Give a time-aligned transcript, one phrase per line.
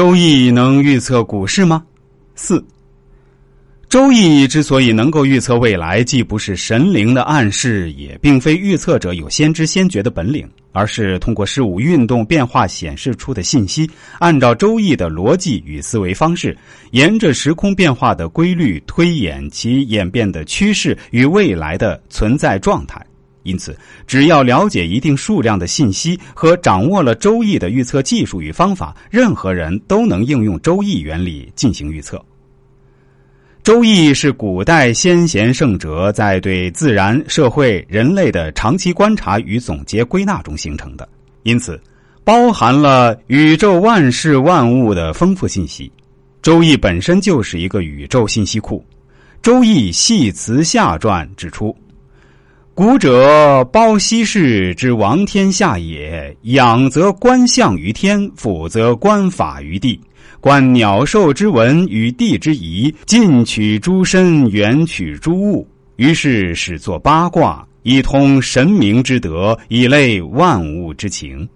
[0.00, 1.84] 周易能预测股市吗？
[2.34, 2.64] 四。
[3.86, 13.86] 周易之所以能够预测未来，既不是神灵的暗示，也并非预测者有先知先觉的本领，而是通过事物运动变化显示出的信息，
[14.20, 16.56] 按照周易的逻辑与思维方式，
[16.92, 23.04] 沿着时空变化的规律推演其演变的趋势与未来的存在状态。
[23.42, 23.76] 因此，
[24.06, 32.22] 只要了解一定数量的信息和掌握了周易的预测技术与方法，任何人都能应用周易原理进行预测。
[33.62, 41.08] 周易是古代先贤圣哲在对自然、社会、人类的长期观察与总结归纳中形成的，
[41.42, 41.80] 因此
[42.24, 45.90] 包含了宇宙万事万物的丰富信息。
[46.42, 48.82] 周易本身就是一个宇宙信息库。
[49.42, 51.74] 周易系辞下传指出
[52.80, 60.00] ：“古者包西氏之王天下也，仰则观象于天，俯则观法于地。”
[60.40, 71.46] 观鸟兽之文与地之宜，近取诸身，远取诸物，于是始作八卦，以通神明之德，以类万物之情。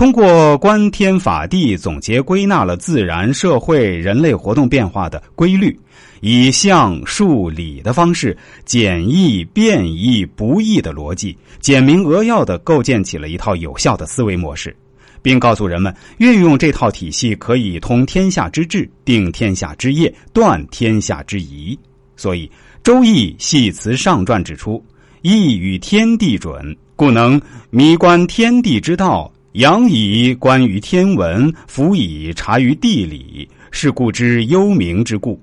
[0.00, 5.78] 通过观天法地，总结归纳了自然、社会、人类活动变化的规律，
[6.22, 8.34] 以象、数、理的方式，
[8.64, 14.74] 简易、变易、不易的逻辑，简明扼要的构建起了一套有效的思维模式。
[15.20, 21.78] 并告诉人们，运用这套体系可以通天下之治，定天下之业，断天下之疑。
[22.16, 22.46] 所以，
[22.82, 24.82] 《周易》系辞上传指出
[25.20, 35.40] ：“易与天地准，故能迷观天地之道；仰以观于天文，俯以察于地理，是故知幽冥之故。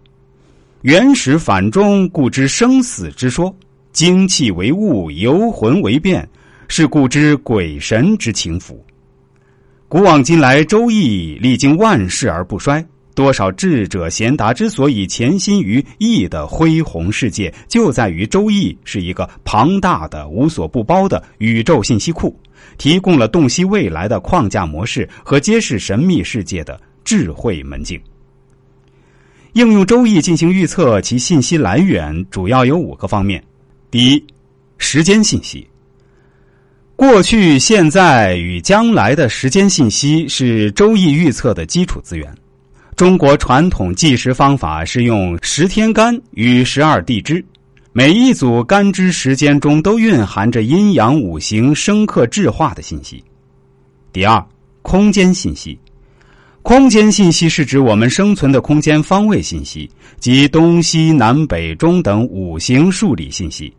[0.83, 3.53] 原始反中，故知生死之说；
[3.91, 6.25] 精气为物，游魂为变，
[6.69, 8.81] 是故知鬼神之情符。”
[9.89, 12.85] 古往今来，周易历经万世而不衰。
[13.17, 22.39] 多少智者贤达之所以潜心于易的恢宏世界，就在于周易是一个庞大的、无所不包的宇宙信息库，
[22.77, 27.99] 提供了洞悉未来的框架模式和揭示神秘世界的智慧门径。
[29.53, 33.43] 应用周易进行预测，其信息来源主要有五个方面：
[33.89, 34.23] 第一，
[34.77, 35.67] 时间信息。
[36.95, 42.31] 过去、现在与将来的时间信息是周易预测的基础资源。
[42.97, 47.45] 中国传统计时方法是用十天干与十二地支，
[47.93, 53.23] 每一组干支时间中都蕴含着阴阳五行生克制化的信息。
[54.11, 54.43] 第二，
[54.81, 55.77] 空间信息，
[56.63, 59.87] 空间信息是指我们生存的空间方位信息，
[60.19, 63.71] 及东西南北中等五行数理信息。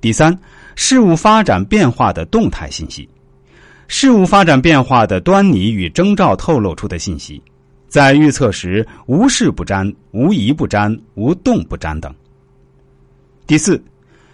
[0.00, 0.32] 第三。
[0.76, 3.08] 事物发展变化的动态信息，
[3.88, 7.42] 事物发展变化的端倪与征兆透露出的信息，
[7.88, 12.14] 在预测时无事不沾、无疑不沾、无动不沾等。
[13.46, 13.82] 第四，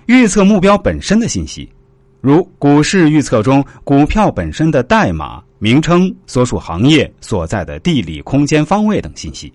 [0.07, 1.69] 预测目标本身的信息，
[2.21, 9.53] 如股市预测中股票本身的代码、名称、所属行业所在的地理空间方位等信息。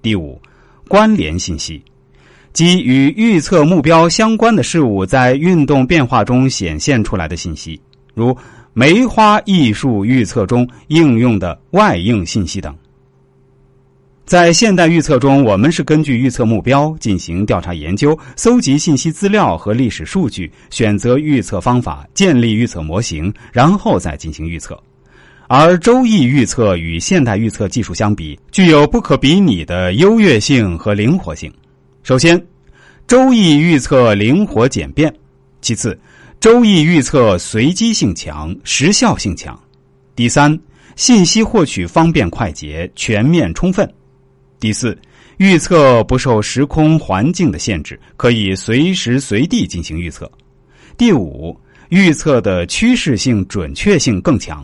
[0.00, 0.40] 第五，
[0.86, 1.82] 关联信息。
[2.54, 7.80] 即与预测目标相关的事物在运动变化中显现出来的信息，
[8.14, 8.36] 如
[8.72, 12.74] 梅花艺术预测中应用的外应信息等。
[14.28, 24.78] 在现代预测中，我们是根据预测目标进行调查研究，搜集信息资料和历史数据，选择预测方法，建立预测模型，然后再进行预测。
[25.46, 31.50] 而周易预测与现代预测技术相比，具有不可比拟的优越性和灵活性。
[32.02, 32.38] 首先，
[33.06, 35.10] 周易预测灵活简便；
[35.62, 35.98] 其次，
[36.38, 39.54] 周易预测随机性强、时效性强；
[40.14, 40.54] 第三，
[40.96, 43.88] 信息获取方便快捷、全面充分；
[44.60, 44.96] 第四，
[45.36, 50.26] 预测不受时空环境的限制，可以随时随地进行预测；
[50.96, 51.58] 第五，
[51.88, 54.62] 预测的趋势性、准确性更强；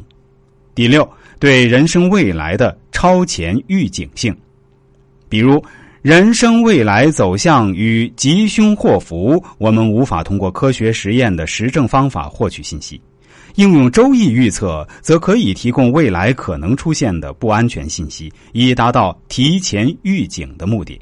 [0.75, 4.36] 第六，对人生未来的超前预警性，
[5.28, 5.63] 比如。
[6.04, 13.01] 人生未来走向与吉凶祸福，我们无法通过科学实验的实证方法获取信息。
[13.56, 21.01] 应用周易预测，则可以提供未来可能出现的不安全信息，以达到提前预警的目的。